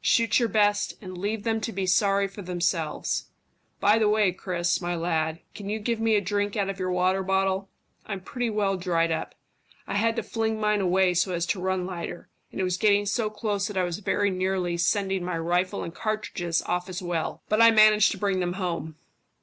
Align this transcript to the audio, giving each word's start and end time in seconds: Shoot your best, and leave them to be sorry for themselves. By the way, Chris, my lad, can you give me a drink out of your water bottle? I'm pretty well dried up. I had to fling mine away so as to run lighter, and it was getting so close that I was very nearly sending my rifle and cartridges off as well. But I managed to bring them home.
Shoot 0.00 0.38
your 0.38 0.48
best, 0.48 0.94
and 1.02 1.18
leave 1.18 1.42
them 1.42 1.60
to 1.60 1.70
be 1.70 1.84
sorry 1.84 2.26
for 2.26 2.40
themselves. 2.40 3.26
By 3.80 3.98
the 3.98 4.08
way, 4.08 4.32
Chris, 4.32 4.80
my 4.80 4.96
lad, 4.96 5.40
can 5.54 5.68
you 5.68 5.78
give 5.78 6.00
me 6.00 6.16
a 6.16 6.22
drink 6.22 6.56
out 6.56 6.70
of 6.70 6.78
your 6.78 6.90
water 6.90 7.22
bottle? 7.22 7.68
I'm 8.06 8.22
pretty 8.22 8.48
well 8.48 8.78
dried 8.78 9.12
up. 9.12 9.34
I 9.86 9.96
had 9.96 10.16
to 10.16 10.22
fling 10.22 10.58
mine 10.58 10.80
away 10.80 11.12
so 11.12 11.34
as 11.34 11.44
to 11.48 11.60
run 11.60 11.84
lighter, 11.84 12.30
and 12.50 12.62
it 12.62 12.64
was 12.64 12.78
getting 12.78 13.04
so 13.04 13.28
close 13.28 13.66
that 13.68 13.76
I 13.76 13.84
was 13.84 13.98
very 13.98 14.30
nearly 14.30 14.78
sending 14.78 15.22
my 15.22 15.36
rifle 15.36 15.84
and 15.84 15.94
cartridges 15.94 16.62
off 16.62 16.88
as 16.88 17.02
well. 17.02 17.42
But 17.50 17.60
I 17.60 17.70
managed 17.70 18.10
to 18.12 18.16
bring 18.18 18.40
them 18.40 18.54
home. 18.54 18.96